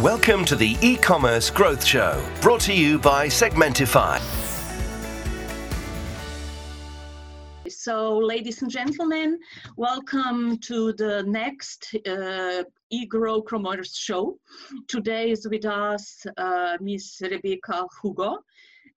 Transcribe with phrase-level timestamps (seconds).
[0.00, 4.18] Welcome to the e-commerce growth show, brought to you by Segmentify.
[7.68, 9.38] So, ladies and gentlemen,
[9.76, 14.38] welcome to the next uh, eGrow Commerce show.
[14.88, 18.38] Today is with us uh, Miss Rebecca Hugo,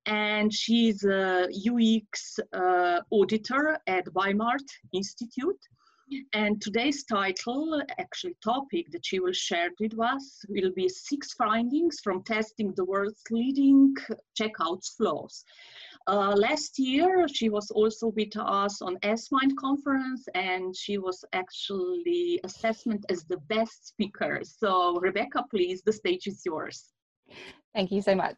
[0.06, 5.60] and she's a UX uh, auditor at Baymard Institute.
[6.34, 12.00] And today's title, actually topic that she will share with us, will be six findings
[12.04, 13.96] from testing the world's leading
[14.40, 15.44] checkout flows.
[16.08, 22.40] Uh, last year, she was also with us on S-Mind conference, and she was actually
[22.44, 24.42] assessment as the best speaker.
[24.44, 26.94] So, Rebecca, please, the stage is yours.
[27.74, 28.38] Thank you so much.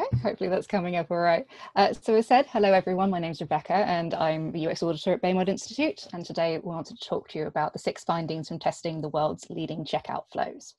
[0.00, 1.44] Okay, hopefully that's coming up all right.
[1.74, 5.14] Uh, so as said, hello everyone, my name is Rebecca and I'm the UX Auditor
[5.14, 8.46] at Baymard Institute and today we wanted to talk to you about the six findings
[8.46, 10.74] from testing the world's leading checkout flows.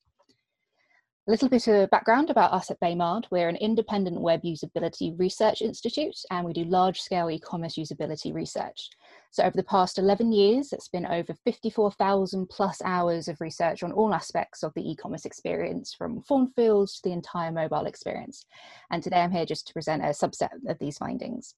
[1.28, 3.26] A little bit of background about us at Baymard.
[3.30, 8.90] We're an independent web usability research institute and we do large scale e-commerce usability research.
[9.32, 13.92] So over the past 11 years, it's been over 54,000 plus hours of research on
[13.92, 18.46] all aspects of the e-commerce experience from form fields to the entire mobile experience.
[18.90, 21.54] And today I'm here just to present a subset of these findings.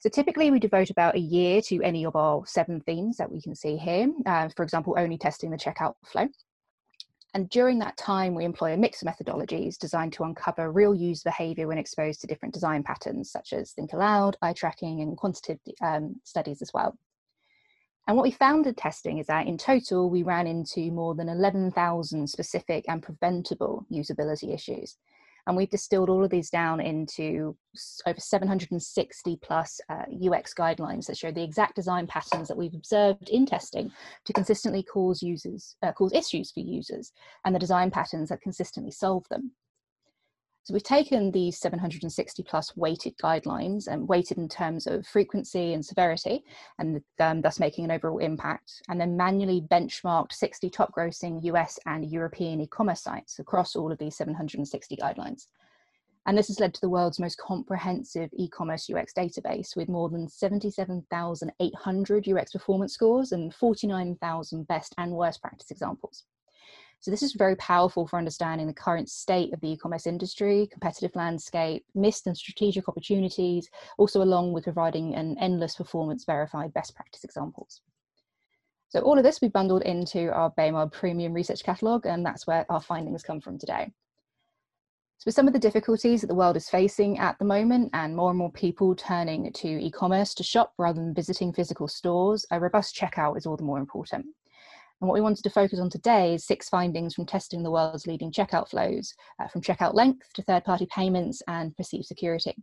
[0.00, 3.40] So typically we devote about a year to any of our seven themes that we
[3.40, 4.08] can see here.
[4.26, 6.28] Uh, for example, only testing the checkout flow.
[7.34, 11.22] And during that time, we employ a mix of methodologies designed to uncover real user
[11.24, 15.60] behavior when exposed to different design patterns, such as think aloud, eye tracking, and quantitative
[15.82, 16.96] um, studies as well.
[18.06, 21.28] And what we found in testing is that in total, we ran into more than
[21.28, 24.96] 11,000 specific and preventable usability issues.
[25.48, 27.56] And we've distilled all of these down into
[28.06, 33.30] over 760 plus uh, UX guidelines that show the exact design patterns that we've observed
[33.30, 33.90] in testing
[34.26, 37.12] to consistently cause users, uh, cause issues for users
[37.46, 39.52] and the design patterns that consistently solve them.
[40.68, 45.82] So we've taken these 760 plus weighted guidelines and weighted in terms of frequency and
[45.82, 46.44] severity,
[46.78, 51.78] and um, thus making an overall impact, and then manually benchmarked 60 top grossing US
[51.86, 55.46] and European e-commerce sites across all of these 760 guidelines.
[56.26, 60.28] And this has led to the world's most comprehensive e-commerce UX database with more than
[60.28, 66.24] 77,800 UX performance scores and 49,000 best and worst practice examples.
[67.00, 71.14] So this is very powerful for understanding the current state of the e-commerce industry, competitive
[71.14, 77.22] landscape, missed and strategic opportunities, also along with providing an endless performance verified best practice
[77.22, 77.82] examples.
[78.88, 82.66] So all of this we bundled into our Baymard Premium Research Catalogue, and that's where
[82.68, 83.92] our findings come from today.
[85.18, 88.16] So with some of the difficulties that the world is facing at the moment and
[88.16, 92.58] more and more people turning to e-commerce to shop rather than visiting physical stores, a
[92.58, 94.26] robust checkout is all the more important.
[95.00, 98.06] And what we wanted to focus on today is six findings from testing the world's
[98.06, 102.54] leading checkout flows, uh, from checkout length to third party payments and perceived security.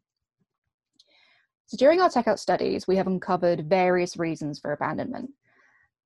[1.68, 5.32] So during our checkout studies, we have uncovered various reasons for abandonment.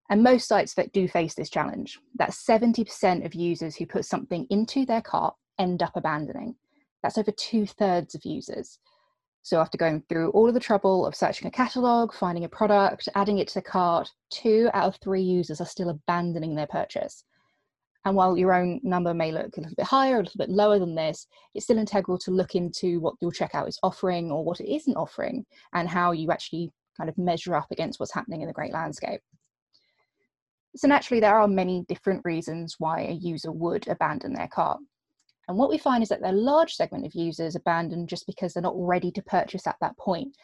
[0.10, 4.48] And most sites that do face this challenge, that 70% of users who put something
[4.50, 6.56] into their cart end up abandoning.
[7.04, 8.80] That's over two thirds of users.
[9.42, 13.08] So after going through all of the trouble of searching a catalogue, finding a product,
[13.16, 17.24] adding it to the cart, two out of three users are still abandoning their purchase.
[18.06, 20.80] And while your own number may look a little bit higher, a little bit lower
[20.80, 24.62] than this, it's still integral to look into what your checkout is offering or what
[24.62, 28.48] it isn't offering and how you actually kind of measure up against what's happening in
[28.48, 29.22] the great landscape.
[30.76, 34.80] So naturally, there are many different reasons why a user would abandon their cart.
[35.50, 38.62] And what we find is that a large segment of users abandon just because they're
[38.62, 40.38] not ready to purchase at that point.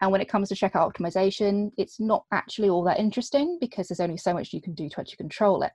[0.00, 4.00] And when it comes to checkout optimization, it's not actually all that interesting because there's
[4.00, 5.70] only so much you can do to actually control it.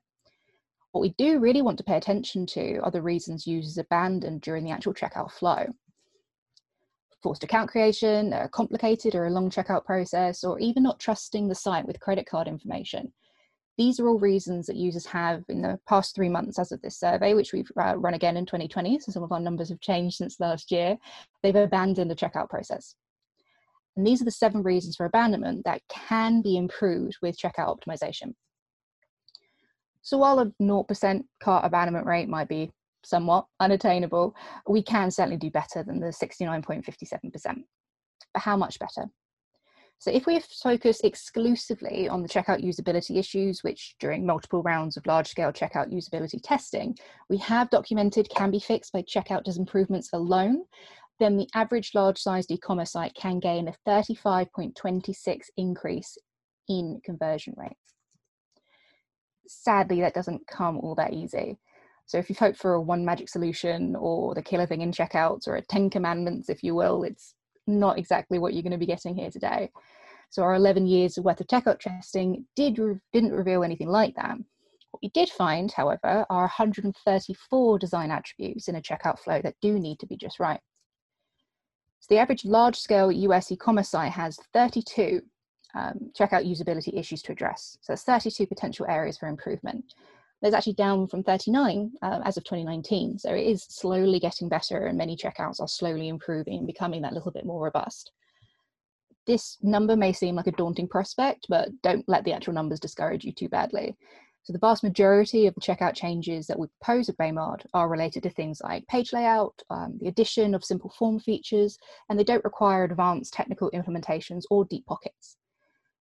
[0.92, 4.66] What we do really want to pay attention to are the reasons users abandon during
[4.66, 5.68] the actual checkout flow.
[7.24, 11.56] Forced account creation, a complicated or a long checkout process, or even not trusting the
[11.56, 13.14] site with credit card information.
[13.78, 16.98] These are all reasons that users have in the past three months as of this
[16.98, 19.00] survey, which we've uh, run again in 2020.
[19.00, 20.98] So some of our numbers have changed since last year.
[21.44, 22.96] They've abandoned the checkout process.
[23.98, 28.34] And these are the seven reasons for abandonment that can be improved with checkout optimization.
[30.02, 32.72] So while a 0% cart abandonment rate might be
[33.04, 34.36] somewhat unattainable,
[34.68, 37.64] we can certainly do better than the 69.57%.
[38.34, 39.10] But how much better?
[39.98, 45.06] So if we focus exclusively on the checkout usability issues, which during multiple rounds of
[45.06, 46.96] large scale checkout usability testing,
[47.30, 50.64] we have documented can be fixed by checkout improvements alone,
[51.20, 56.18] then the average large sized e-commerce site can gain a 35.26 increase
[56.68, 57.78] in conversion rate.
[59.48, 61.58] Sadly, that doesn't come all that easy.
[62.06, 65.48] So if you've hoped for a one magic solution or the killer thing in checkouts
[65.48, 67.34] or a 10 commandments, if you will, it's
[67.68, 69.70] not exactly what you're going to be getting here today.
[70.30, 72.80] So our 11 years worth of checkout testing did
[73.14, 74.38] didn't reveal anything like that.
[74.92, 79.80] What we did find, however, are 134 design attributes in a checkout flow that do
[79.80, 80.60] need to be just right.
[82.00, 85.22] So the average large-scale US e-commerce site has 32
[85.76, 87.78] um, checkout usability issues to address.
[87.82, 89.94] So that's 32 potential areas for improvement.
[90.42, 93.20] There's actually down from 39 uh, as of 2019.
[93.20, 97.14] So it is slowly getting better and many checkouts are slowly improving and becoming that
[97.14, 98.12] little bit more robust.
[99.26, 103.24] This number may seem like a daunting prospect, but don't let the actual numbers discourage
[103.24, 103.96] you too badly.
[104.44, 108.22] So the vast majority of the checkout changes that we propose at Baymard are related
[108.24, 111.80] to things like page layout, um, the addition of simple form features,
[112.10, 115.38] and they don't require advanced technical implementations or deep pockets.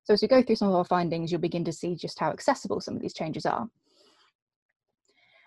[0.03, 2.31] So as we go through some of our findings, you'll begin to see just how
[2.31, 3.67] accessible some of these changes are.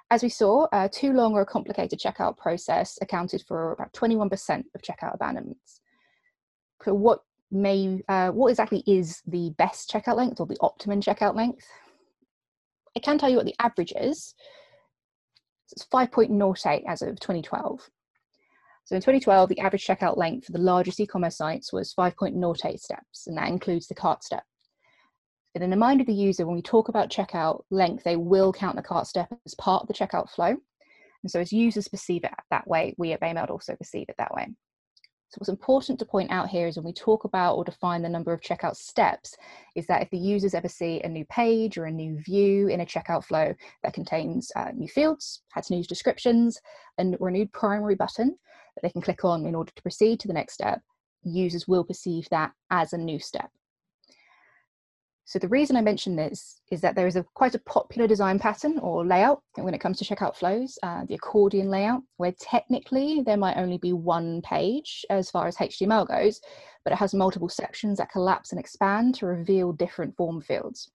[0.10, 4.64] As we saw, uh, too long or a complicated checkout process accounted for about 21%
[4.74, 5.82] of checkout abandonments.
[6.84, 7.20] So what
[7.52, 11.66] may, uh, what exactly is the best checkout length or the optimum checkout length?
[12.96, 14.34] I can tell you what the average is.
[15.72, 17.90] It's 5.08 as of 2012.
[18.86, 23.28] So in 2012, the average checkout length for the largest e-commerce sites was 5.08 steps,
[23.28, 24.44] and that includes the cart step.
[25.56, 28.76] In the mind of the user, when we talk about checkout length, they will count
[28.76, 30.56] the cart step as part of the checkout flow.
[31.24, 34.34] And so as users perceive it that way, we at Baymard also perceive it that
[34.34, 34.48] way.
[35.30, 38.08] So what's important to point out here is when we talk about or define the
[38.08, 39.36] number of checkout steps,
[39.76, 42.80] is that if the users ever see a new page or a new view in
[42.80, 43.54] a checkout flow
[43.84, 46.62] that contains uh, new fields, has new descriptions,
[46.98, 48.38] and or a new primary button,
[48.76, 50.82] that they can click on in order to proceed to the next step,
[51.24, 53.50] users will perceive that as a new step.
[55.28, 58.40] So the reason I mention this is that there is a quite a popular design
[58.40, 63.24] pattern or layout when it comes to checkout flows, uh, the accordion layout, where technically
[63.26, 66.40] there might only be one page as far as HTML goes,
[66.86, 70.90] but it has multiple sections that collapse and expand to reveal different form fields.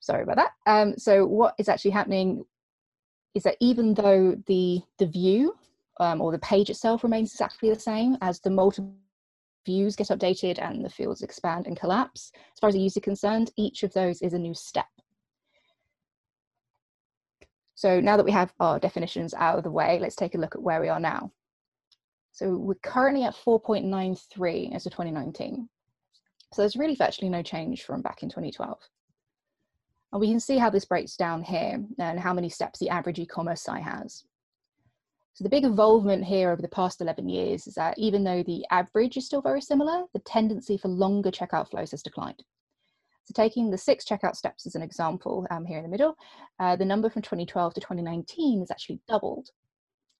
[0.00, 0.50] Sorry about that.
[0.66, 2.44] Um, so what is actually happening
[3.36, 5.54] is that even though the, the view
[6.00, 8.92] um, or the page itself remains exactly the same as the multiple
[9.64, 12.32] views get updated and the fields expand and collapse.
[12.52, 14.86] As far as the user is concerned, each of those is a new step.
[17.74, 20.54] So now that we have our definitions out of the way, let's take a look
[20.54, 21.32] at where we are now.
[22.32, 25.68] So we're currently at 4.93 as of 2019.
[26.52, 28.78] So there's really virtually no change from back in 2012.
[30.12, 33.18] And we can see how this breaks down here and how many steps the average
[33.18, 34.24] e-commerce site has.
[35.40, 38.62] So the big involvement here over the past 11 years is that even though the
[38.70, 42.44] average is still very similar, the tendency for longer checkout flows has declined.
[43.24, 46.14] So taking the six checkout steps as an example um, here in the middle,
[46.58, 49.48] uh, the number from 2012 to 2019 has actually doubled.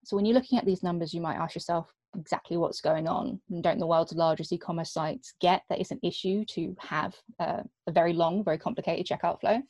[0.06, 3.42] So when you're looking at these numbers, you might ask yourself exactly what's going on.
[3.50, 7.60] And don't the world's largest e-commerce sites get that it's an issue to have uh,
[7.86, 9.60] a very long, very complicated checkout flow?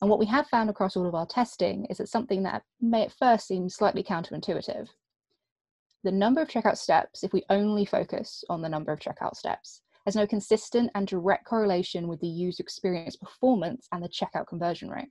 [0.00, 3.04] And what we have found across all of our testing is that something that may
[3.04, 4.88] at first seem slightly counterintuitive.
[6.04, 9.82] The number of checkout steps, if we only focus on the number of checkout steps,
[10.06, 14.88] has no consistent and direct correlation with the user experience performance and the checkout conversion
[14.88, 15.10] rate.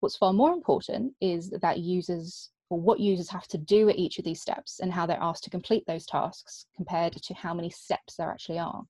[0.00, 4.18] What's far more important is that users or what users have to do at each
[4.18, 7.68] of these steps and how they're asked to complete those tasks compared to how many
[7.68, 8.82] steps there actually are.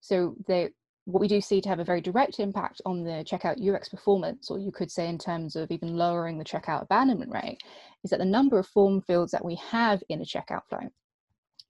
[0.00, 0.70] So the
[1.06, 4.50] what we do see to have a very direct impact on the checkout UX performance,
[4.50, 7.60] or you could say in terms of even lowering the checkout abandonment rate,
[8.02, 10.90] is that the number of form fields that we have in a checkout flow.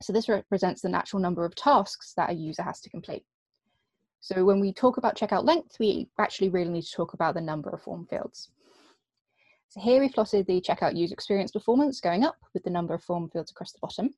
[0.02, 3.24] So this represents the natural number of tasks that a user has to complete.
[4.20, 7.40] So when we talk about checkout length, we actually really need to talk about the
[7.42, 8.50] number of form fields.
[9.68, 13.04] So here we plotted the checkout user experience performance going up with the number of
[13.04, 14.14] form fields across the bottom.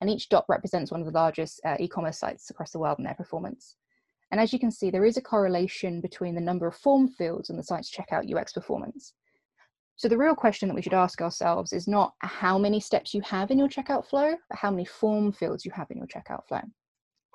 [0.00, 3.06] And each dot represents one of the largest uh, e-commerce sites across the world and
[3.06, 3.76] their performance.
[4.30, 7.50] And as you can see, there is a correlation between the number of form fields
[7.50, 9.14] and the site's checkout UX performance.
[9.96, 13.20] So the real question that we should ask ourselves is not how many steps you
[13.22, 16.46] have in your checkout flow, but how many form fields you have in your checkout
[16.46, 16.60] flow.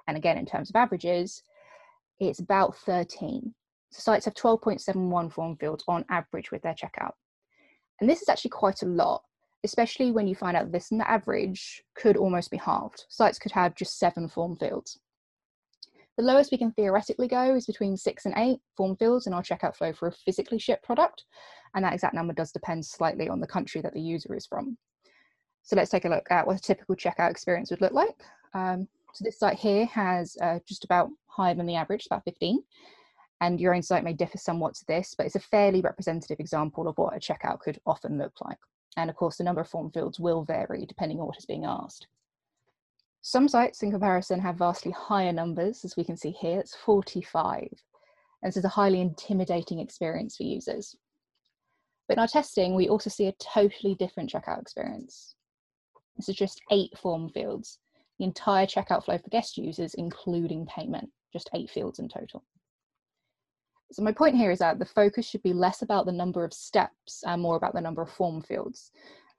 [0.07, 1.43] And again, in terms of averages,
[2.19, 3.53] it's about 13.
[3.91, 7.13] So sites have 12.71 form fields on average with their checkout.
[8.00, 9.23] And this is actually quite a lot,
[9.63, 13.05] especially when you find out this and the average could almost be halved.
[13.09, 15.00] Sites could have just seven form fields.
[16.17, 19.41] The lowest we can theoretically go is between six and eight form fields in our
[19.41, 21.25] checkout flow for a physically shipped product.
[21.74, 24.77] And that exact number does depend slightly on the country that the user is from.
[25.63, 28.22] So let's take a look at what a typical checkout experience would look like.
[28.53, 32.62] Um, so this site here has uh, just about higher than the average, about 15.
[33.41, 36.88] And your own site may differ somewhat to this, but it's a fairly representative example
[36.88, 38.58] of what a checkout could often look like.
[38.98, 41.65] And of course, the number of form fields will vary depending on what is being
[41.65, 42.08] asked.
[43.25, 47.62] Some sites in comparison have vastly higher numbers, as we can see here, it's 45.
[47.62, 50.94] And this is a highly intimidating experience for users.
[52.06, 55.36] But in our testing, we also see a totally different checkout experience.
[56.18, 57.80] This is just eight form fields,
[58.20, 62.44] the entire checkout flow for guest users, including payment, just eight fields in total.
[63.94, 66.53] So my point here is that the focus should be less about the number of
[66.53, 68.92] steps and more about the number of form fields.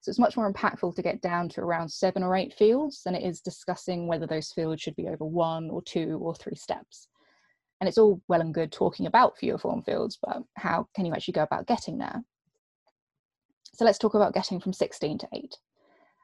[0.05, 3.15] So it's much more impactful to get down to around seven or eight fields than
[3.15, 7.09] it is discussing whether those fields should be over one or two or three steps.
[7.81, 11.15] And it's all well and good talking about fewer form fields, but how can you
[11.15, 12.23] actually go about getting there?
[13.73, 15.57] So let's talk about getting from 16 to 8.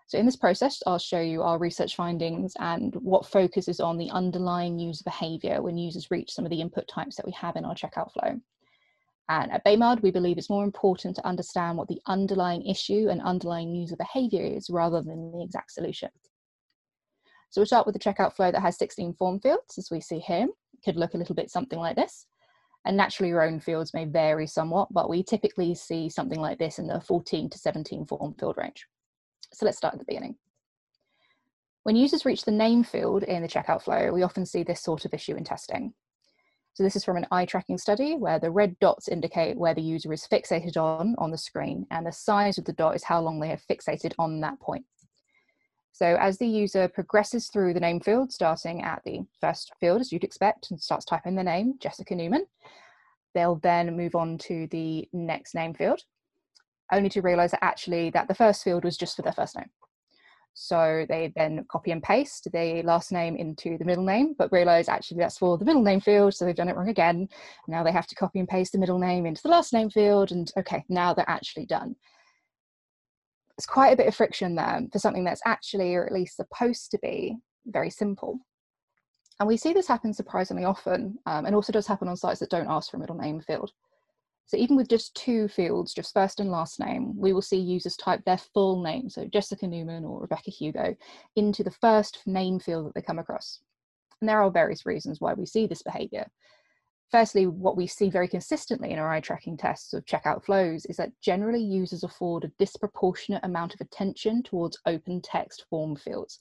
[0.08, 4.10] So in this process, I'll show you our research findings and what focuses on the
[4.10, 7.64] underlying user behavior when users reach some of the input types that we have in
[7.64, 8.38] our checkout flow.
[9.30, 13.22] And at Baymard, we believe it's more important to understand what the underlying issue and
[13.22, 16.08] underlying user behavior is rather than the exact solution.
[17.50, 20.18] So we'll start with the checkout flow that has 16 form fields, as we see
[20.18, 20.48] here.
[20.74, 22.26] It could look a little bit something like this.
[22.84, 26.80] And naturally, your own fields may vary somewhat, but we typically see something like this
[26.80, 28.84] in the 14 to 17 form field range.
[29.52, 30.34] So let's start at the beginning.
[31.84, 35.04] When users reach the name field in the checkout flow, we often see this sort
[35.04, 35.94] of issue in testing.
[36.74, 39.82] So this is from an eye tracking study where the red dots indicate where the
[39.82, 43.20] user is fixated on on the screen and the size of the dot is how
[43.20, 44.84] long they have fixated on that point.
[45.92, 50.12] So as the user progresses through the name field, starting at the first field as
[50.12, 52.46] you'd expect and starts typing the name, Jessica Newman,
[53.34, 56.00] they'll then move on to the next name field,
[56.92, 59.68] only to realize that actually that the first field was just for their first name.
[60.54, 64.88] So they then copy and paste the last name into the middle name, but realize
[64.88, 66.34] actually that's for the middle name field.
[66.34, 67.28] So they've done it wrong again.
[67.68, 70.32] Now they have to copy and paste the middle name into the last name field.
[70.32, 71.96] And okay, now they're actually done.
[73.56, 76.90] It's quite a bit of friction there for something that's actually, or at least supposed
[76.90, 78.38] to be, very simple.
[79.38, 82.50] And we see this happen surprisingly often, um, and also does happen on sites that
[82.50, 83.70] don't ask for a middle name field.
[84.50, 87.96] So even with just two fields, just first and last name, we will see users
[87.96, 90.96] type their full name, so Jessica Newman or Rebecca Hugo,
[91.36, 93.60] into the first name field that they come across.
[94.20, 96.28] And there are various reasons why we see this behavior.
[97.12, 100.96] Firstly, what we see very consistently in our eye tracking tests of checkout flows is
[100.96, 106.40] that generally users afford a disproportionate amount of attention towards open text form fields.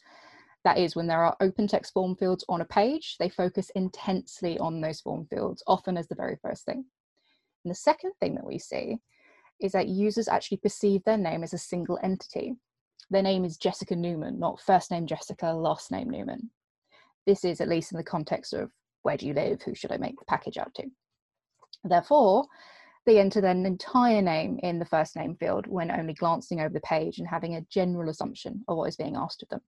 [0.63, 4.57] That is, when there are open text form fields on a page, they focus intensely
[4.57, 6.85] on those form fields, often as the very first thing.
[7.63, 8.97] And the second thing that we see
[9.59, 12.55] is that users actually perceive their name as a single entity.
[13.09, 16.51] Their name is Jessica Newman, not first name Jessica, last name Newman.
[17.25, 19.97] This is at least in the context of where do you live, who should I
[19.97, 20.83] make the package out to.
[21.83, 22.45] Therefore,
[23.05, 26.81] they enter their entire name in the first name field when only glancing over the
[26.81, 29.61] page and having a general assumption of what is being asked of them.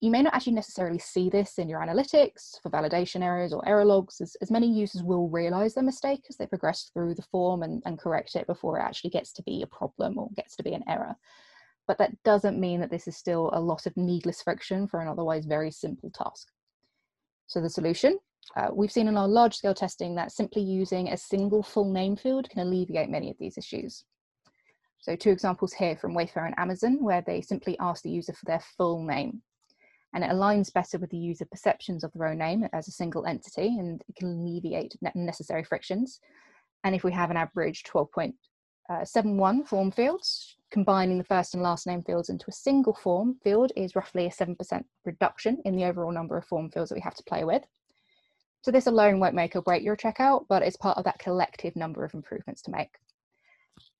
[0.00, 3.84] You may not actually necessarily see this in your analytics for validation errors or error
[3.84, 7.62] logs, as, as many users will realize their mistake as they progress through the form
[7.62, 10.62] and, and correct it before it actually gets to be a problem or gets to
[10.62, 11.14] be an error.
[11.86, 15.08] But that doesn't mean that this is still a lot of needless friction for an
[15.08, 16.48] otherwise very simple task.
[17.46, 18.18] So the solution,
[18.56, 22.16] uh, we've seen in our large scale testing that simply using a single full name
[22.16, 24.04] field can alleviate many of these issues.
[25.00, 28.46] So two examples here from Wayfair and Amazon, where they simply ask the user for
[28.46, 29.42] their full name
[30.12, 33.26] and it aligns better with the user perceptions of their own name as a single
[33.26, 36.20] entity and it can alleviate necessary frictions.
[36.84, 38.34] And if we have an average 12.71
[38.90, 43.72] uh, form fields, combining the first and last name fields into a single form field
[43.76, 47.14] is roughly a 7% reduction in the overall number of form fields that we have
[47.14, 47.62] to play with.
[48.62, 51.76] So this alone won't make or break your checkout, but it's part of that collective
[51.76, 52.90] number of improvements to make.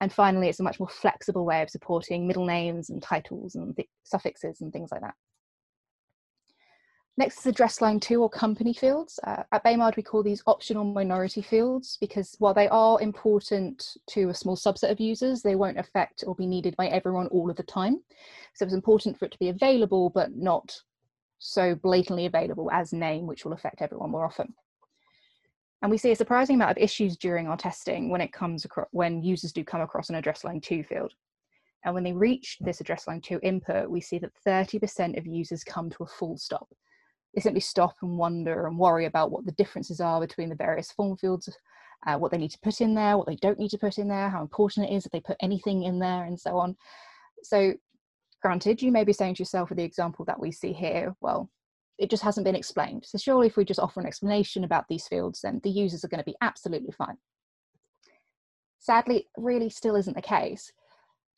[0.01, 3.77] And finally, it's a much more flexible way of supporting middle names and titles and
[4.03, 5.15] suffixes and things like that.
[7.21, 9.19] Next is address line two or company fields.
[9.23, 14.29] Uh, at Baymard, we call these optional minority fields because while they are important to
[14.29, 17.57] a small subset of users, they won't affect or be needed by everyone all of
[17.57, 18.01] the time.
[18.55, 20.75] So it's important for it to be available, but not
[21.37, 24.55] so blatantly available as name, which will affect everyone more often.
[25.83, 28.87] And we see a surprising amount of issues during our testing when it comes across,
[28.93, 31.13] when users do come across an address line two field.
[31.85, 35.63] And when they reach this address line two input, we see that 30% of users
[35.63, 36.67] come to a full stop
[37.33, 40.91] they simply stop and wonder and worry about what the differences are between the various
[40.91, 41.49] form fields,
[42.05, 44.07] uh, what they need to put in there, what they don't need to put in
[44.07, 46.75] there, how important it is that they put anything in there, and so on.
[47.43, 47.73] So,
[48.41, 51.49] granted, you may be saying to yourself with the example that we see here, well,
[52.01, 53.03] it just hasn't been explained.
[53.05, 56.07] So surely if we just offer an explanation about these fields, then the users are
[56.07, 57.17] going to be absolutely fine.
[58.79, 60.71] Sadly, really still isn't the case.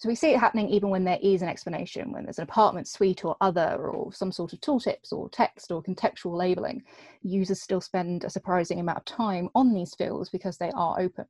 [0.03, 2.89] So we see it happening even when there is an explanation, when there's an apartment
[2.89, 6.83] suite or other, or some sort of tooltips or text or contextual labeling,
[7.22, 11.24] users still spend a surprising amount of time on these fields because they are open.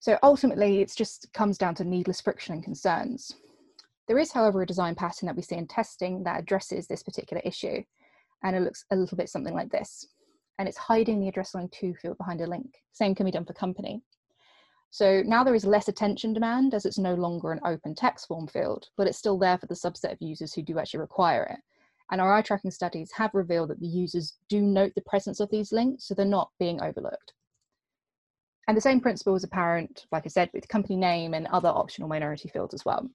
[0.00, 3.30] So ultimately, it just comes down to needless friction and concerns.
[4.08, 7.40] There is, however, a design pattern that we see in testing that addresses this particular
[7.44, 7.84] issue,
[8.42, 10.08] and it looks a little bit something like this.
[10.58, 12.74] And it's hiding the address line to field behind a link.
[12.90, 14.02] Same can be done for company.
[14.94, 18.46] So now there is less attention demand as it's no longer an open text form
[18.46, 21.58] field, but it's still there for the subset of users who do actually require it.
[22.12, 25.50] And our eye tracking studies have revealed that the users do note the presence of
[25.50, 27.32] these links, so they're not being overlooked.
[28.68, 32.08] And the same principle is apparent, like I said, with company name and other optional
[32.08, 33.10] minority fields as well.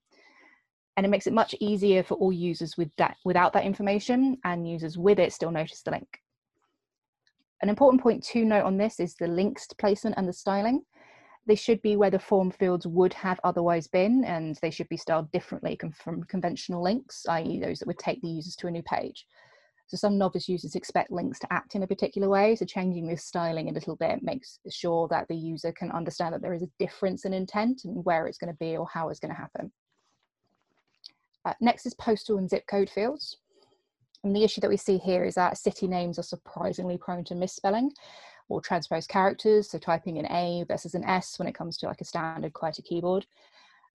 [0.97, 4.69] And it makes it much easier for all users with that, without that information and
[4.69, 6.19] users with it still notice the link.
[7.61, 10.83] An important point to note on this is the links placement and the styling.
[11.49, 14.97] They should be where the form fields would have otherwise been, and they should be
[14.97, 17.59] styled differently from conventional links, i.e.
[17.59, 19.25] those that would take the users to a new page.
[19.87, 22.55] So some novice users expect links to act in a particular way.
[22.55, 26.43] So changing this styling a little bit makes sure that the user can understand that
[26.43, 29.19] there is a difference in intent and where it's going to be or how it's
[29.19, 29.71] going to happen.
[31.45, 33.37] Uh, next is postal and zip code fields.
[34.23, 37.33] And the issue that we see here is that city names are surprisingly prone to
[37.33, 37.89] misspelling
[38.49, 42.01] or transposed characters, so typing an A versus an S when it comes to like
[42.01, 43.25] a standard QWERTY keyboard.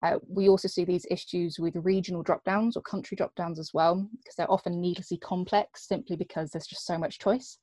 [0.03, 4.35] Uh, we also see these issues with regional drop-downs or country drop-downs as well, because
[4.35, 7.57] they're often needlessly complex simply because there's just so much choice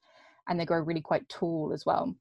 [0.48, 2.14] and they grow really quite tall as well.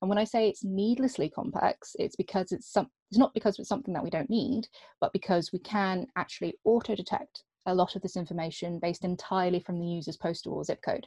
[0.00, 3.68] And when I say it's needlessly complex, it's because it's some it's not because it's
[3.68, 4.66] something that we don't need,
[5.00, 9.86] but because we can actually auto-detect a lot of this information based entirely from the
[9.86, 11.06] user's postal or zip code.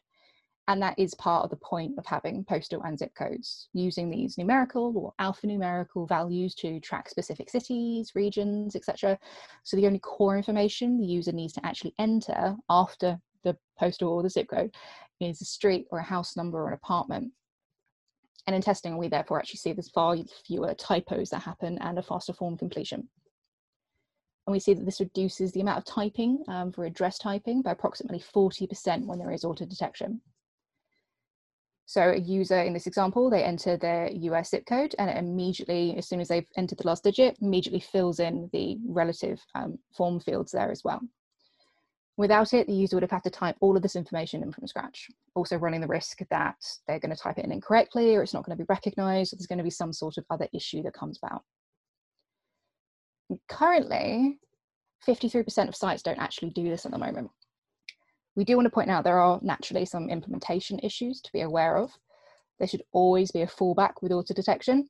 [0.67, 4.37] And that is part of the point of having postal and zip codes, using these
[4.37, 9.19] numerical or alphanumerical values to track specific cities, regions, etc.
[9.63, 14.23] So the only core information the user needs to actually enter after the postal or
[14.23, 14.73] the zip code
[15.19, 17.31] is a street or a house number or an apartment.
[18.47, 22.03] And in testing, we therefore actually see there's far fewer typos that happen and a
[22.03, 23.07] faster form completion.
[24.47, 27.71] And we see that this reduces the amount of typing um, for address typing by
[27.71, 30.21] approximately 40% when there is auto detection.
[31.87, 35.95] So a user in this example, they enter their US zip code and it immediately,
[35.97, 40.19] as soon as they've entered the last digit, immediately fills in the relative um, form
[40.19, 40.99] fields there as well.
[42.17, 44.65] Without it, the user would have had to type all of this information in from
[44.67, 46.55] scratch, also running the risk that
[46.87, 49.35] they're going to type it in incorrectly or it's not going to be recognized or
[49.35, 51.43] there's going to be some sort of other issue that comes about.
[53.49, 54.39] Currently,
[55.05, 57.29] 53% of sites don't actually do this at the moment.
[58.35, 61.77] We do want to point out there are naturally some implementation issues to be aware
[61.77, 61.91] of.
[62.59, 64.89] There should always be a fallback with auto detection.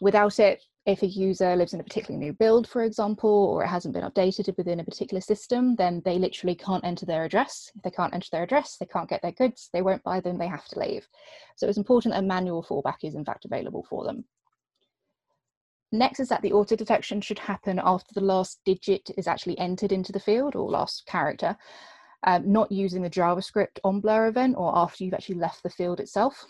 [0.00, 3.68] Without it, if a user lives in a particularly new build, for example, or it
[3.68, 7.70] hasn't been updated within a particular system, then they literally can't enter their address.
[7.76, 10.38] If they can't enter their address, they can't get their goods, they won't buy them,
[10.38, 11.06] they have to leave.
[11.56, 14.24] So it's important a manual fallback is in fact available for them.
[15.94, 19.92] Next is that the auto detection should happen after the last digit is actually entered
[19.92, 21.54] into the field or last character,
[22.26, 26.00] um, not using the JavaScript on blur event or after you've actually left the field
[26.00, 26.46] itself.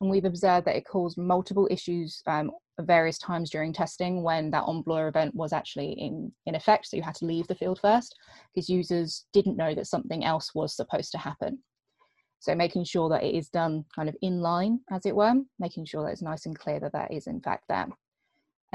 [0.00, 4.64] And we've observed that it caused multiple issues um, various times during testing when that
[4.64, 6.88] on blur event was actually in, in effect.
[6.88, 8.12] So you had to leave the field first
[8.52, 11.60] because users didn't know that something else was supposed to happen.
[12.40, 15.84] So making sure that it is done kind of in line, as it were, making
[15.84, 17.86] sure that it's nice and clear that that is in fact there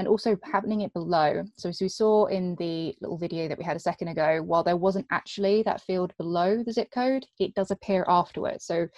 [0.00, 1.44] and also happening it below.
[1.58, 4.64] So as we saw in the little video that we had a second ago, while
[4.64, 8.64] there wasn't actually that field below the zip code, it does appear afterwards.
[8.64, 8.88] So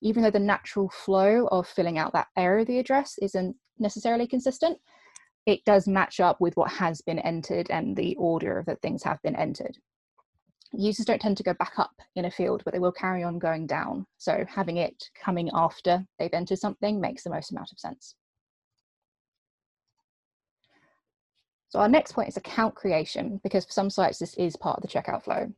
[0.00, 4.28] even though the natural flow of filling out that area of the address isn't necessarily
[4.28, 4.78] consistent,
[5.44, 9.20] it does match up with what has been entered and the order that things have
[9.22, 9.76] been entered.
[10.72, 13.40] Users don't tend to go back up in a field, but they will carry on
[13.40, 14.06] going down.
[14.18, 18.14] So having it coming after they've entered something makes the most amount of sense.
[21.74, 24.82] So our next point is account creation, because for some sites this is part of
[24.82, 25.52] the checkout flow.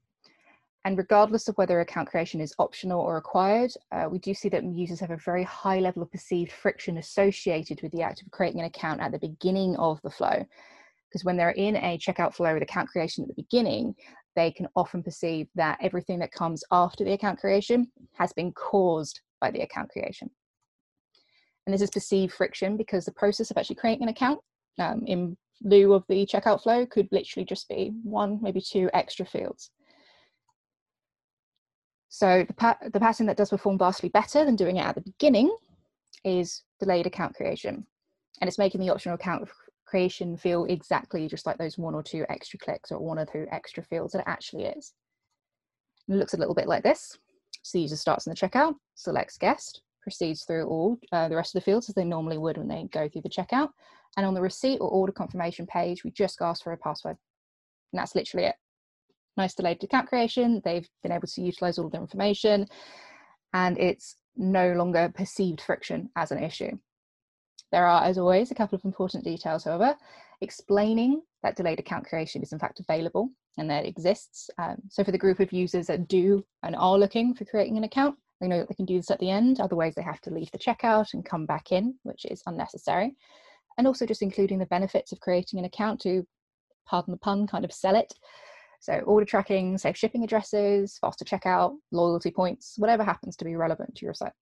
[0.86, 4.64] And regardless of whether account creation is optional or required, uh, we do see that
[4.64, 8.60] users have a very high level of perceived friction associated with the act of creating
[8.60, 10.42] an account at the beginning of the flow.
[11.10, 13.94] Because when they're in a checkout flow with account creation at the beginning,
[14.36, 19.20] they can often perceive that everything that comes after the account creation has been caused
[19.42, 20.30] by the account creation.
[21.66, 24.40] And this is perceived friction because the process of actually creating an account
[24.78, 29.26] um, in lieu of the checkout flow could literally just be one, maybe two extra
[29.26, 29.70] fields.
[32.08, 35.00] So the, pa- the pattern that does perform vastly better than doing it at the
[35.00, 35.54] beginning
[36.24, 37.86] is delayed account creation.
[38.40, 39.48] And it's making the optional account
[39.84, 43.46] creation feel exactly just like those one or two extra clicks or one or two
[43.50, 44.94] extra fields that it actually is.
[46.08, 47.18] it looks a little bit like this.
[47.62, 51.54] So the user starts in the checkout, selects guest, proceeds through all uh, the rest
[51.54, 53.70] of the fields as they normally would when they go through the checkout.
[54.16, 57.16] And on the receipt or order confirmation page, we just ask for a password.
[57.92, 58.54] And that's literally it.
[59.36, 60.62] Nice delayed account creation.
[60.64, 62.66] They've been able to utilize all of their information
[63.52, 66.72] and it's no longer perceived friction as an issue.
[67.72, 69.96] There are, as always, a couple of important details, however,
[70.40, 74.50] explaining that delayed account creation is in fact available and that it exists.
[74.58, 77.84] Um, so for the group of users that do and are looking for creating an
[77.84, 80.30] account, they know that they can do this at the end, otherwise they have to
[80.30, 83.16] leave the checkout and come back in, which is unnecessary.
[83.78, 86.26] And also just including the benefits of creating an account to,
[86.86, 88.14] pardon the pun, kind of sell it.
[88.80, 93.94] So order tracking, safe shipping addresses, faster checkout, loyalty points, whatever happens to be relevant
[93.96, 94.32] to your site.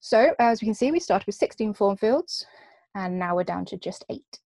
[0.00, 2.46] So as we can see, we started with 16 form fields
[2.94, 4.38] and now we're down to just eight.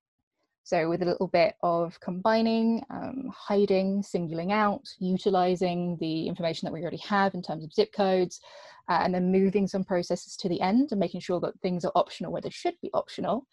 [0.66, 6.74] So with a little bit of combining, um, hiding, singling out, utilizing the information that
[6.74, 8.42] we already have in terms of zip codes,
[8.90, 11.92] uh, and then moving some processes to the end and making sure that things are
[11.94, 13.46] optional where they should be optional,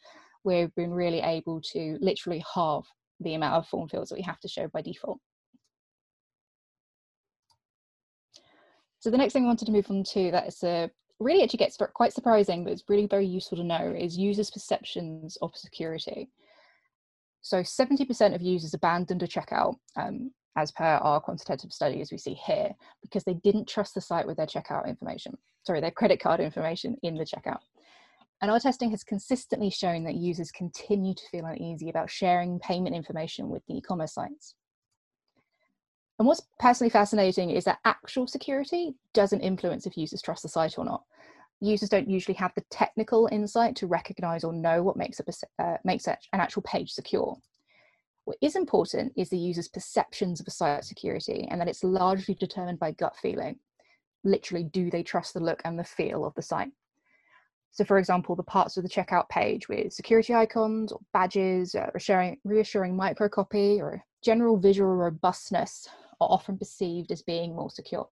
[0.44, 2.86] we've been really able to literally halve
[3.20, 5.18] the amount of form fields that we have to show by default.
[9.00, 11.58] So the next thing I wanted to move on to that is a really actually
[11.58, 16.30] gets quite surprising, but it's really very useful to know is users' perceptions of security.
[17.42, 22.18] So 70% of users abandoned a checkout, um, as per our quantitative study, as we
[22.18, 22.70] see here,
[23.02, 26.96] because they didn't trust the site with their checkout information, sorry, their credit card information
[27.02, 27.60] in the checkout.
[28.40, 32.94] And our testing has consistently shown that users continue to feel uneasy about sharing payment
[32.94, 34.54] information with the e-commerce sites.
[36.18, 40.78] And what's personally fascinating is that actual security doesn't influence if users trust the site
[40.78, 41.02] or not.
[41.62, 45.76] Users don't usually have the technical insight to recognize or know what makes, a, uh,
[45.84, 47.38] makes an actual page secure.
[48.24, 52.34] What is important is the user's perceptions of a site security and that it's largely
[52.34, 53.60] determined by gut feeling.
[54.24, 56.72] Literally, do they trust the look and the feel of the site?
[57.70, 61.90] So, for example, the parts of the checkout page with security icons or badges, uh,
[61.94, 65.88] reassuring, reassuring microcopy, or general visual robustness
[66.20, 68.08] are often perceived as being more secure.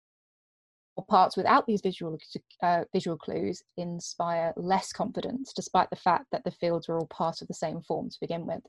[1.04, 2.18] Parts without these visual,
[2.64, 7.42] uh, visual clues inspire less confidence, despite the fact that the fields are all part
[7.42, 8.62] of the same form to begin with.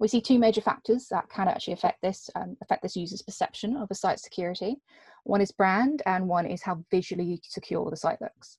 [0.00, 3.76] We see two major factors that can actually affect this, um, affect this user's perception
[3.76, 4.76] of a site's security.
[5.22, 8.56] One is brand and one is how visually secure the site looks.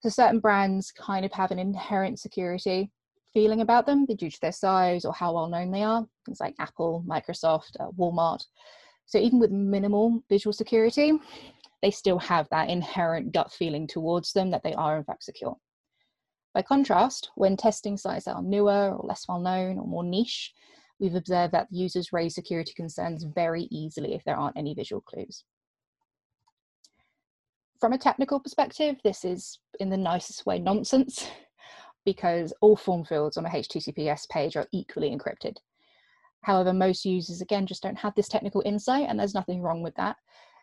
[0.00, 2.90] So certain brands kind of have an inherent security
[3.32, 6.54] feeling about them due to their size or how well known they are, things like
[6.58, 8.42] Apple, Microsoft, uh, Walmart.
[9.06, 11.12] So even with minimal visual security,
[11.82, 15.56] they still have that inherent gut feeling towards them that they are in fact secure.
[16.54, 20.52] By contrast, when testing sites that are newer or less well known or more niche,
[20.98, 25.44] we've observed that users raise security concerns very easily if there aren't any visual clues.
[27.78, 31.28] From a technical perspective, this is in the nicest way nonsense
[32.06, 35.58] because all form fields on a HTTPS page are equally encrypted.
[36.42, 39.94] However, most users, again, just don't have this technical insight, and there's nothing wrong with
[39.96, 40.16] that.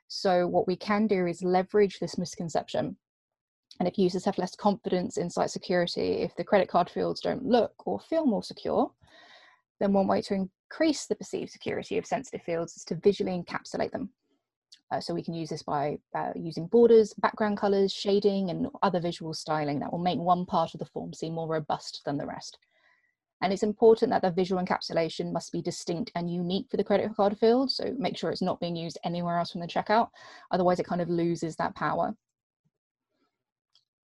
[0.08, 2.98] So, what we can do is leverage this misconception.
[3.80, 7.46] And if users have less confidence in site security, if the credit card fields don't
[7.46, 8.92] look or feel more secure,
[9.80, 13.92] then one way to increase the perceived security of sensitive fields is to visually encapsulate
[13.92, 14.10] them.
[14.92, 19.00] Uh, so we can use this by uh, using borders, background colors, shading, and other
[19.00, 22.26] visual styling that will make one part of the form seem more robust than the
[22.26, 22.60] rest.
[23.43, 27.13] And it's important that the visual encapsulation must be distinct and unique for the credit
[27.13, 27.69] card field.
[27.69, 30.08] So make sure it's not being used anywhere else from the checkout.
[30.51, 32.15] Otherwise it kind of loses that power.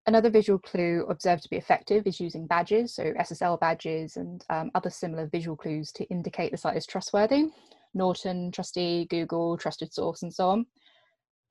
[0.07, 4.71] Another visual clue observed to be effective is using badges, so SSL badges and um,
[4.73, 7.49] other similar visual clues to indicate the site is trustworthy.
[7.93, 10.65] Norton, TRUSTe, Google, Trusted Store, and so on.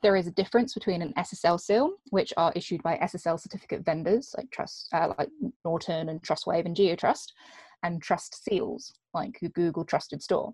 [0.02, 4.34] There is a difference between an SSL seal, which are issued by SSL certificate vendors
[4.36, 5.30] like Trust, uh, like
[5.64, 7.32] Norton and Trustwave and GeoTrust,
[7.84, 10.52] and trust seals like Google Trusted Store.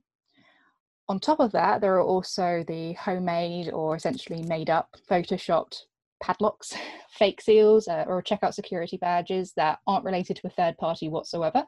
[1.08, 5.76] On top of that, there are also the homemade or essentially made up, photoshopped
[6.22, 6.74] padlocks,
[7.18, 11.64] fake seals, uh, or checkout security badges that aren't related to a third party whatsoever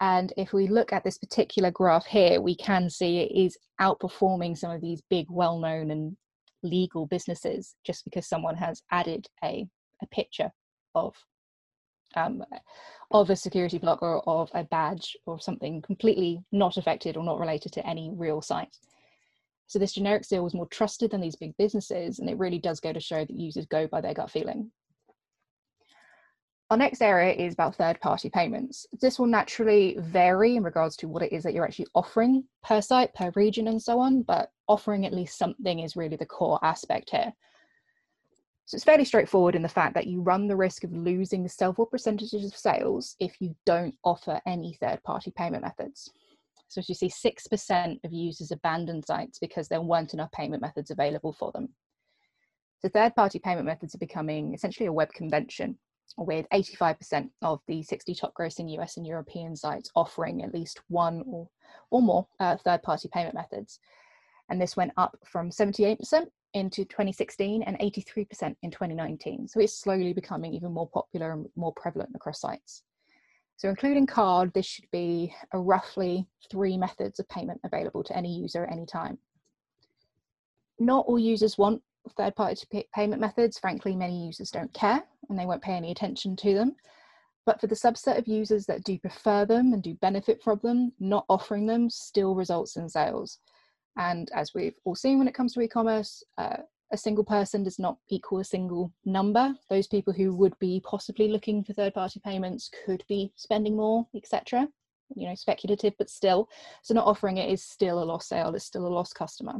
[0.00, 4.58] and if we look at this particular graph here, we can see it is outperforming
[4.58, 6.16] some of these big, well known and
[6.62, 9.66] legal businesses just because someone has added a,
[10.02, 10.50] a picture
[10.94, 11.14] of.
[12.16, 12.44] Um,
[13.10, 17.38] of a security block or of a badge or something completely not affected or not
[17.38, 18.76] related to any real site.
[19.66, 22.80] So this generic seal was more trusted than these big businesses, and it really does
[22.80, 24.70] go to show that users go by their gut feeling.
[26.70, 28.86] Our next area is about third party payments.
[29.00, 32.80] This will naturally vary in regards to what it is that you're actually offering per
[32.80, 36.58] site, per region, and so on, but offering at least something is really the core
[36.62, 37.32] aspect here.
[38.66, 41.86] So it's fairly straightforward in the fact that you run the risk of losing several
[41.86, 46.10] percentages of sales if you don't offer any third party payment methods.
[46.68, 50.90] So as you see, 6% of users abandon sites because there weren't enough payment methods
[50.90, 51.68] available for them.
[52.80, 55.78] So third party payment methods are becoming essentially a web convention
[56.16, 61.22] with 85% of the 60 top grossing US and European sites offering at least one
[61.26, 61.48] or,
[61.90, 63.78] or more uh, third party payment methods.
[64.48, 69.48] And this went up from 78% into 2016 and 83% in 2019.
[69.48, 72.84] So it's slowly becoming even more popular and more prevalent across sites.
[73.56, 78.64] So including card, this should be roughly three methods of payment available to any user
[78.64, 79.18] at any time.
[80.78, 81.82] Not all users want
[82.16, 83.58] third party payment methods.
[83.58, 86.76] Frankly, many users don't care and they won't pay any attention to them.
[87.46, 90.92] But for the subset of users that do prefer them and do benefit from them,
[90.98, 93.38] not offering them still results in sales.
[93.96, 96.58] And as we've all seen when it comes to e commerce, uh,
[96.92, 99.54] a single person does not equal a single number.
[99.70, 104.06] Those people who would be possibly looking for third party payments could be spending more,
[104.14, 104.68] etc.
[105.14, 106.48] You know, speculative, but still.
[106.82, 109.54] So, not offering it is still a lost sale, it's still a lost customer.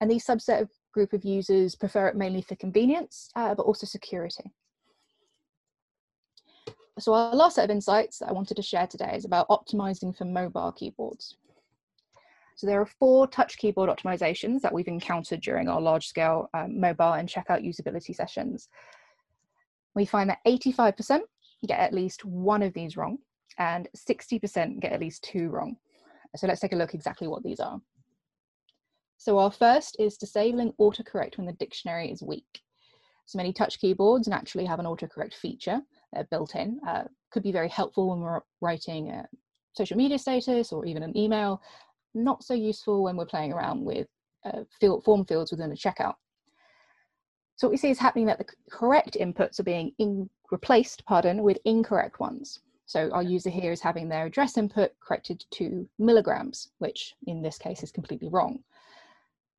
[0.00, 3.86] And these subset of group of users prefer it mainly for convenience, uh, but also
[3.86, 4.50] security.
[6.98, 10.14] So our last set of insights that I wanted to share today is about optimizing
[10.16, 11.36] for mobile keyboards.
[12.60, 16.78] So there are four touch keyboard optimizations that we've encountered during our large scale um,
[16.78, 18.68] mobile and checkout usability sessions.
[19.94, 21.20] We find that 85%
[21.66, 23.16] get at least one of these wrong
[23.56, 25.76] and 60% get at least two wrong.
[26.36, 27.80] So let's take a look exactly what these are.
[29.16, 32.60] So our first is disabling autocorrect when the dictionary is weak.
[33.24, 35.80] So many touch keyboards naturally have an autocorrect feature
[36.14, 36.78] uh, built in.
[36.86, 39.26] Uh, could be very helpful when we're writing a
[39.72, 41.62] social media status or even an email.
[42.14, 44.06] Not so useful when we're playing around with
[44.44, 46.14] uh, field, form fields within a checkout.
[47.56, 51.42] So what we see is happening that the correct inputs are being in, replaced, pardon,
[51.42, 52.60] with incorrect ones.
[52.86, 57.58] So our user here is having their address input corrected to milligrams, which in this
[57.58, 58.64] case is completely wrong.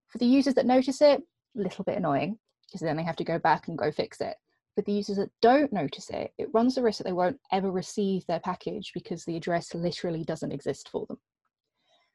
[0.08, 1.22] For the users that notice it,
[1.56, 4.36] a little bit annoying because then they have to go back and go fix it.
[4.76, 7.72] But the users that don't notice it, it runs the risk that they won't ever
[7.72, 11.18] receive their package because the address literally doesn't exist for them.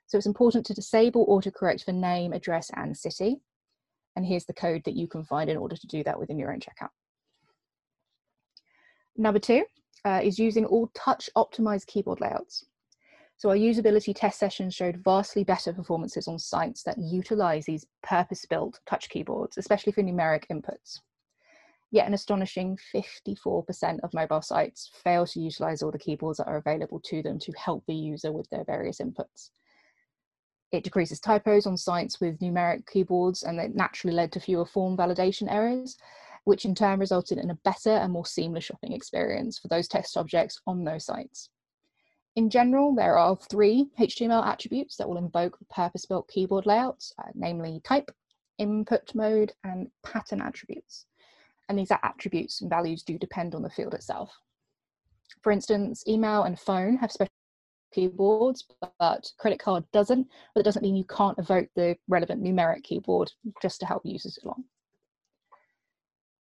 [0.07, 3.41] So it's important to disable autocorrect for name, address, and city.
[4.15, 6.53] And here's the code that you can find in order to do that within your
[6.53, 6.91] own checkout.
[9.17, 9.65] Number two
[10.05, 12.65] uh, is using all touch optimized keyboard layouts.
[13.39, 18.81] So our usability test sessions showed vastly better performances on sites that utilize these purpose-built
[18.87, 21.01] touch keyboards, especially for numeric inputs.
[21.91, 26.57] Yet an astonishing 54% of mobile sites fail to utilize all the keyboards that are
[26.57, 29.51] available to them to help the user with their various inputs.
[30.73, 34.97] It decreases typos on sites with numeric keyboards and it naturally led to fewer form
[34.97, 35.97] validation errors,
[36.45, 40.17] which in turn resulted in a better and more seamless shopping experience for those test
[40.17, 41.51] objects on those sites.
[42.35, 47.31] In general, there are three HTML attributes that will invoke the purpose-built keyboard layouts, uh,
[47.35, 48.11] namely type,
[48.59, 51.07] input mode, and pattern attributes.
[51.69, 54.31] And these are attributes and values do depend on the field itself.
[55.43, 57.33] For instance, email and phone have special
[57.97, 58.67] keyboards,
[58.99, 63.33] but credit card doesn't, but it doesn't mean you can't evoke the relevant numeric keyboard
[63.63, 64.65] just to help users along.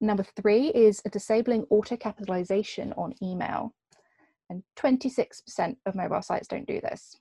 [0.02, 3.74] Number three is disabling auto capitalization on email
[4.50, 7.16] and 26% of mobile sites don't do this.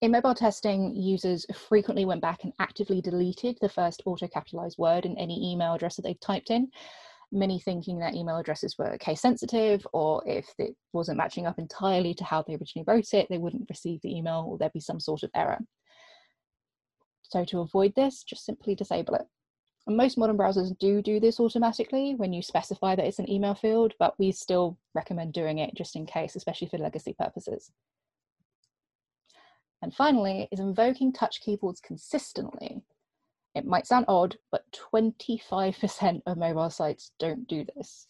[0.00, 5.18] In mobile testing, users frequently went back and actively deleted the first auto-capitalized word in
[5.18, 6.70] any email address that they've typed in,
[7.30, 12.14] many thinking that email addresses were case sensitive or if it wasn't matching up entirely
[12.14, 15.00] to how they originally wrote it, they wouldn't receive the email or there'd be some
[15.00, 15.58] sort of error.
[17.22, 19.26] So to avoid this, just simply disable it.
[19.86, 23.54] And most modern browsers do do this automatically when you specify that it's an email
[23.54, 27.70] field, but we still recommend doing it just in case, especially for legacy purposes.
[29.80, 32.82] And finally, is invoking touch keyboards consistently.
[33.68, 38.06] Might sound odd, but 25% of mobile sites don't do this.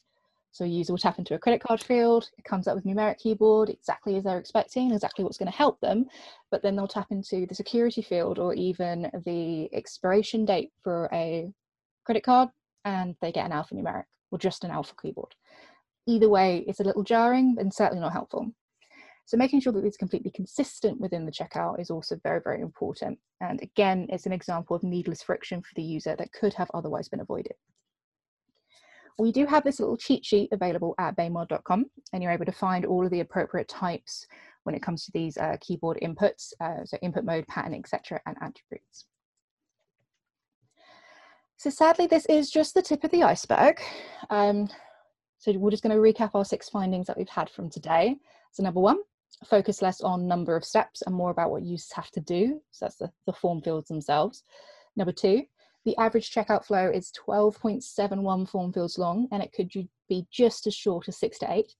[0.52, 3.18] So a user will tap into a credit card field, it comes up with numeric
[3.18, 6.06] keyboard exactly as they're expecting, exactly what's going to help them,
[6.52, 11.52] but then they'll tap into the security field or even the expiration date for a
[12.04, 12.50] credit card
[12.84, 15.34] and they get an alphanumeric or just an alpha keyboard.
[16.06, 18.52] Either way, it's a little jarring and certainly not helpful.
[19.28, 23.18] So making sure that it's completely consistent within the checkout is also very, very important.
[23.42, 27.10] And again, it's an example of needless friction for the user that could have otherwise
[27.10, 27.52] been avoided.
[29.18, 32.86] We do have this little cheat sheet available at baymard.com, and you're able to find
[32.86, 34.26] all of the appropriate types
[34.62, 38.34] when it comes to these uh, keyboard inputs, uh, so input mode, pattern, etc., and
[38.40, 39.04] attributes.
[41.58, 43.78] So sadly, this is just the tip of the iceberg.
[44.30, 44.70] Um,
[45.36, 48.16] so we're just going to recap our six findings that we've had from today.
[48.52, 48.96] So number one,
[49.46, 52.60] focus less on number of steps and more about what users have to do.
[52.70, 54.42] So that's the, the form fields themselves.
[54.96, 55.44] Number two,
[55.84, 59.70] the average checkout flow is 12.71 form fields long and it could
[60.08, 61.74] be just as short as six to eight.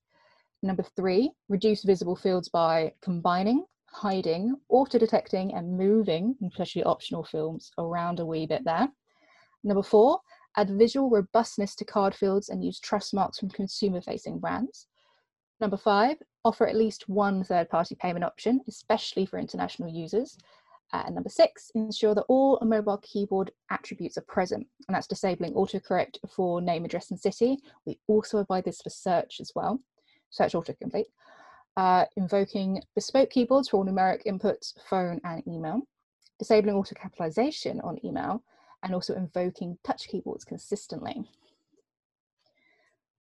[0.63, 8.21] Number three, reduce visible fields by combining, hiding, auto-detecting and moving, especially optional fields around
[8.21, 8.89] a wee bit there.
[9.65, 10.21] Number four,
[10.57, 14.87] add visual robustness to card fields and use trust marks from consumer-facing brands.
[15.61, 20.39] Number five, offer at least one third-party payment option, especially for international users.
[20.93, 25.53] Uh, and number six, ensure that all mobile keyboard attributes are present, and that's disabling
[25.55, 27.59] autocorrect for name, address, and city.
[27.85, 29.81] We also provide this for search as well,
[30.31, 31.05] search autocomplete.
[31.77, 35.83] Uh, invoking bespoke keyboards for all numeric inputs, phone, and email.
[36.39, 38.43] Disabling auto capitalization on email,
[38.83, 41.23] and also invoking touch keyboards consistently.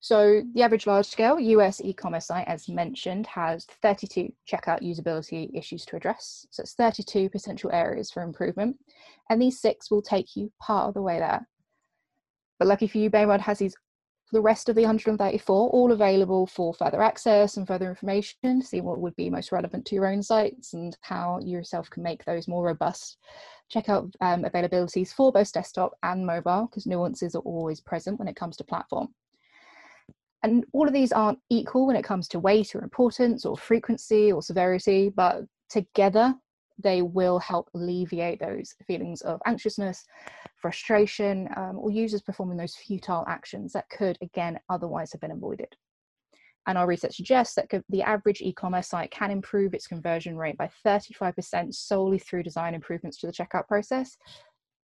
[0.01, 5.85] So the average large scale US e-commerce site, as mentioned, has 32 checkout usability issues
[5.85, 6.47] to address.
[6.49, 8.77] So it's 32 potential areas for improvement.
[9.29, 11.47] And these six will take you part of the way there.
[12.57, 13.75] But lucky for you, Baymard has these
[14.31, 18.99] the rest of the 134 all available for further access and further information, see what
[18.99, 22.47] would be most relevant to your own sites and how you yourself can make those
[22.47, 23.17] more robust.
[23.69, 28.29] Check out um, availabilities for both desktop and mobile because nuances are always present when
[28.29, 29.09] it comes to platform.
[30.43, 34.31] And all of these aren't equal when it comes to weight or importance or frequency
[34.31, 36.33] or severity, but together
[36.83, 40.03] they will help alleviate those feelings of anxiousness,
[40.55, 45.75] frustration, um, or users performing those futile actions that could, again, otherwise have been avoided.
[46.67, 50.57] And our research suggests that the average e commerce site can improve its conversion rate
[50.57, 54.17] by 35% solely through design improvements to the checkout process.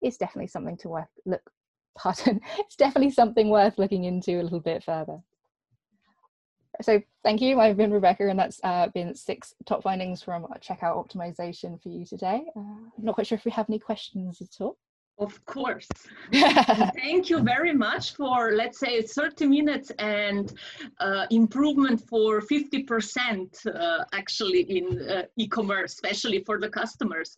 [0.02, 1.41] It's definitely something to look,
[1.98, 5.20] pardon, it's definitely something worth looking into a little bit further
[6.82, 7.60] so thank you.
[7.60, 12.06] I've been Rebecca, and that's uh, been six top findings from checkout optimization for you
[12.06, 12.44] today.
[12.56, 14.78] Uh, I'm not quite sure if we have any questions at all.
[15.20, 15.88] Of course.
[16.32, 20.54] Thank you very much for, let's say, 30 minutes and
[21.00, 27.36] uh, improvement for 50% uh, actually in uh, e-commerce, especially for the customers.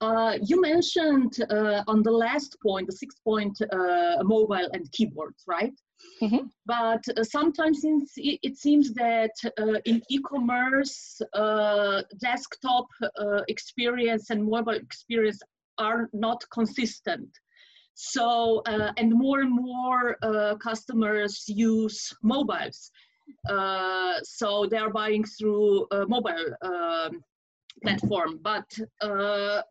[0.00, 5.44] Uh, you mentioned uh, on the last point, the six point uh, mobile and keyboards,
[5.46, 5.72] right?
[6.22, 6.50] Mm -hmm.
[6.64, 7.84] But sometimes
[8.16, 9.34] it seems that
[9.84, 11.22] in e-commerce,
[12.20, 12.86] desktop
[13.48, 15.40] experience and mobile experience
[15.78, 17.28] are not consistent.
[17.94, 22.90] So, uh, and more and more uh, customers use mobiles.
[23.48, 27.22] Uh, so they are buying through mobile um,
[27.82, 28.40] platform.
[28.42, 28.66] But
[29.00, 29.62] uh,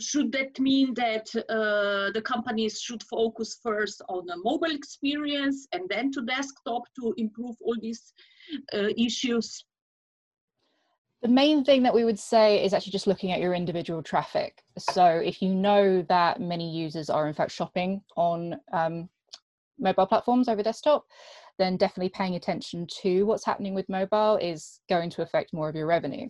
[0.00, 5.88] should that mean that uh, the companies should focus first on the mobile experience and
[5.88, 8.12] then to desktop to improve all these
[8.74, 9.64] uh, issues?
[11.22, 14.62] The main thing that we would say is actually just looking at your individual traffic.
[14.78, 19.08] So if you know that many users are in fact shopping on um,
[19.80, 21.06] mobile platforms over desktop,
[21.58, 25.74] then definitely paying attention to what's happening with mobile is going to affect more of
[25.74, 26.28] your revenue.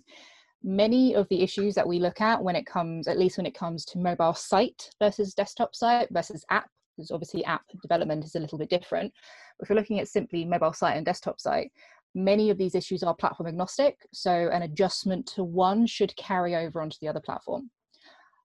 [0.63, 3.55] Many of the issues that we look at when it comes, at least when it
[3.55, 8.41] comes to mobile site versus desktop site versus app, because obviously app development is a
[8.41, 9.13] little bit different.
[9.59, 11.71] But if we're looking at simply mobile site and desktop site,
[12.15, 16.81] Many of these issues are platform agnostic, so an adjustment to one should carry over
[16.81, 17.71] onto the other platform.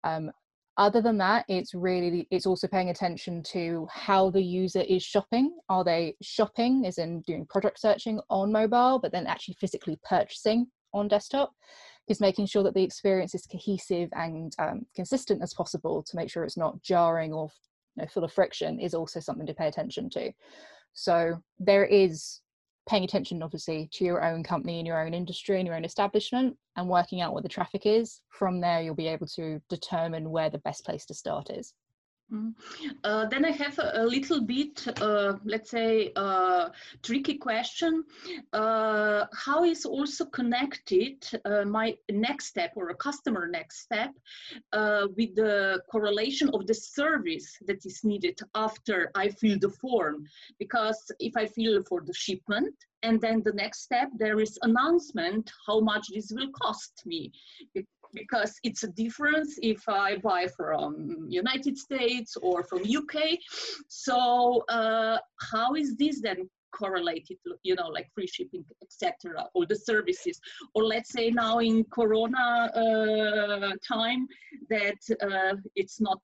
[0.04, 0.32] Um,
[0.78, 5.58] other than that, it's really it's also paying attention to how the user is shopping.
[5.70, 10.68] Are they shopping, as in doing product searching on mobile, but then actually physically purchasing
[10.94, 11.54] on desktop?
[12.08, 16.30] Is making sure that the experience is cohesive and um, consistent as possible to make
[16.30, 17.50] sure it's not jarring or
[17.96, 20.32] you know, full of friction is also something to pay attention to.
[20.94, 22.42] So there is
[22.88, 26.56] paying attention obviously to your own company and your own industry and your own establishment
[26.76, 30.52] and working out what the traffic is from there you'll be able to determine where
[30.52, 31.74] the best place to start is.
[33.04, 36.70] Uh, then I have a, a little bit, uh, let's say, uh,
[37.04, 38.04] tricky question.
[38.52, 44.12] Uh, how is also connected uh, my next step or a customer next step
[44.74, 50.26] uh, with the correlation of the service that is needed after I fill the form?
[50.58, 52.74] Because if I fill for the shipment,
[53.04, 57.32] and then the next step, there is announcement how much this will cost me
[58.14, 63.38] because it's a difference if I buy from United States or from UK.
[63.88, 65.18] So uh,
[65.52, 70.40] how is this then correlated you know like free shipping etc or the services?
[70.74, 72.46] Or let's say now in corona
[72.84, 74.28] uh, time
[74.70, 76.20] that uh, it's not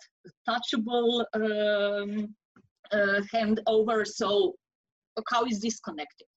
[0.48, 2.36] touchable um,
[2.92, 4.06] uh, handover.
[4.06, 4.56] So
[5.30, 6.28] how is this connected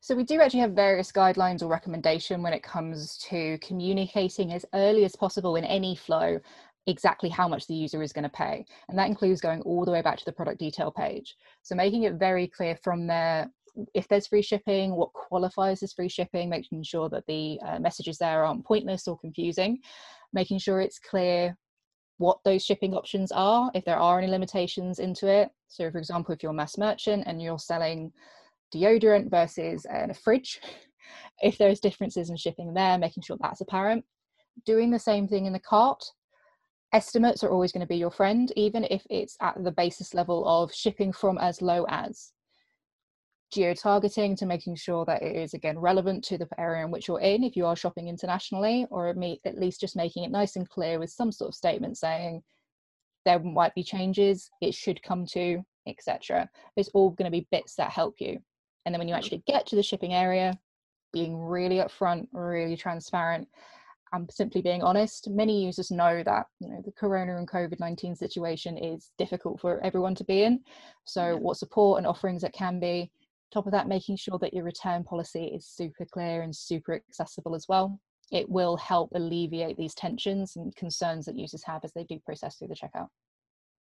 [0.00, 4.64] so we do actually have various guidelines or recommendation when it comes to communicating as
[4.74, 6.38] early as possible in any flow
[6.86, 8.64] exactly how much the user is going to pay.
[8.88, 11.36] And that includes going all the way back to the product detail page.
[11.62, 13.50] So making it very clear from there
[13.94, 18.18] if there's free shipping, what qualifies as free shipping, making sure that the uh, messages
[18.18, 19.78] there aren't pointless or confusing,
[20.32, 21.56] making sure it's clear
[22.16, 25.50] what those shipping options are, if there are any limitations into it.
[25.68, 28.12] So, for example, if you're a mass merchant and you're selling
[28.74, 30.60] deodorant versus a fridge.
[31.40, 34.04] If there's differences in shipping there, making sure that's apparent.
[34.66, 36.02] Doing the same thing in the cart.
[36.92, 40.46] Estimates are always going to be your friend, even if it's at the basis level
[40.48, 42.32] of shipping from as low as.
[43.52, 47.20] Geo-targeting to making sure that it is again relevant to the area in which you're
[47.20, 50.98] in if you are shopping internationally, or at least just making it nice and clear
[50.98, 52.42] with some sort of statement saying
[53.24, 56.48] there might be changes, it should come to, etc.
[56.76, 58.38] It's all going to be bits that help you.
[58.88, 59.18] And then when you mm.
[59.18, 60.58] actually get to the shipping area,
[61.12, 63.46] being really upfront, really transparent,
[64.14, 65.28] and simply being honest.
[65.28, 69.78] Many users know that you know the Corona and COVID nineteen situation is difficult for
[69.84, 70.60] everyone to be in.
[71.04, 73.10] So, what support and offerings that can be.
[73.52, 77.54] Top of that, making sure that your return policy is super clear and super accessible
[77.54, 78.00] as well.
[78.32, 82.56] It will help alleviate these tensions and concerns that users have as they do process
[82.56, 83.08] through the checkout.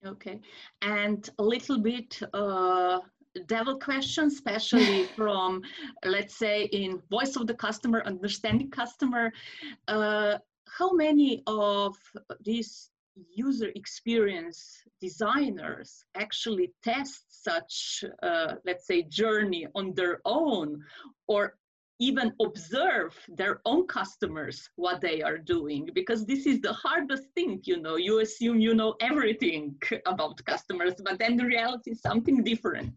[0.04, 0.40] Okay,
[0.82, 3.02] and a little bit uh,
[3.42, 5.62] devil question, especially from,
[6.04, 9.32] let's say, in voice of the customer, understanding customer.
[9.88, 11.96] Uh, how many of
[12.44, 12.90] these
[13.34, 20.82] user experience designers actually test such, uh, let's say, journey on their own,
[21.28, 21.56] or
[22.00, 27.62] even observe their own customers what they are doing because this is the hardest thing
[27.64, 29.74] you know you assume you know everything
[30.06, 32.94] about customers but then the reality is something different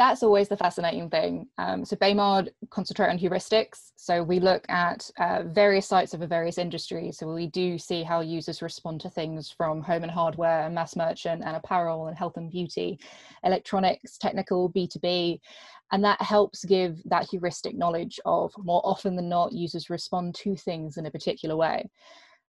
[0.00, 1.46] that's always the fascinating thing.
[1.58, 3.90] Um, so Baymard concentrate on heuristics.
[3.96, 7.18] So we look at uh, various sites of a various industries.
[7.18, 10.96] So we do see how users respond to things from home and hardware and mass
[10.96, 12.98] merchant and apparel and health and beauty,
[13.44, 15.38] electronics, technical, B2B.
[15.92, 20.56] And that helps give that heuristic knowledge of more often than not, users respond to
[20.56, 21.90] things in a particular way.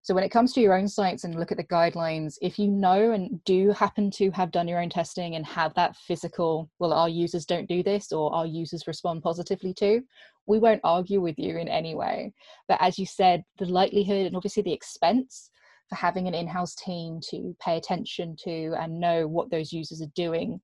[0.08, 2.66] So when it comes to your own sites and look at the guidelines, if you
[2.66, 6.94] know and do happen to have done your own testing and have that physical, well,
[6.94, 10.00] our users don't do this or our users respond positively to,
[10.46, 12.32] we won't argue with you in any way.
[12.68, 15.50] But as you said, the likelihood and obviously the expense
[15.90, 20.12] for having an in-house team to pay attention to and know what those users are
[20.14, 20.58] doing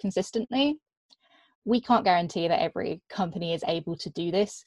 [0.00, 0.78] consistently,
[1.64, 4.64] we can't guarantee that every company is able to do this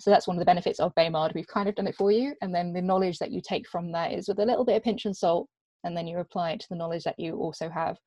[0.00, 1.32] so that's one of the benefits of Baymard.
[1.34, 2.34] We've kind of done it for you.
[2.40, 4.82] And then the knowledge that you take from that is with a little bit of
[4.82, 5.48] pinch and salt.
[5.84, 7.98] And then you apply it to the knowledge that you also have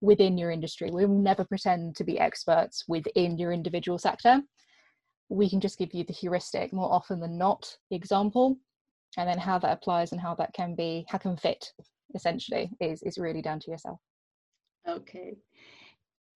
[0.00, 0.90] within your industry.
[0.90, 4.40] We'll never pretend to be experts within your individual sector.
[5.28, 8.56] We can just give you the heuristic more often than not the example.
[9.18, 11.72] And then how that applies and how that can be, how can fit
[12.14, 13.98] essentially is, is really down to yourself.
[14.88, 15.36] Okay.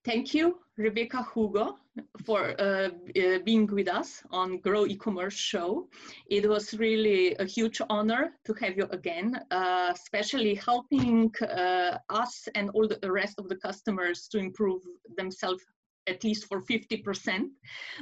[0.02, 1.76] Thank you, Rebecca Hugo,
[2.24, 5.88] for uh, uh, being with us on Grow E-commerce show.
[6.30, 12.48] It was really a huge honor to have you again, uh, especially helping uh, us
[12.54, 14.82] and all the rest of the customers to improve
[15.18, 15.64] themselves
[16.10, 17.48] at least for 50%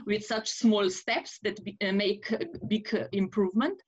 [0.07, 3.81] with such small steps that be, uh, make a big uh, improvement.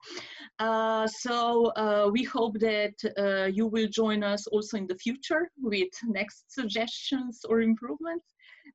[0.58, 5.50] Uh, so uh, we hope that uh, you will join us also in the future
[5.58, 8.26] with next suggestions or improvements.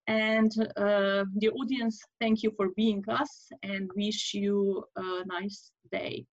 [0.08, 6.26] And uh, the audience, thank you for being us and wish you a nice day.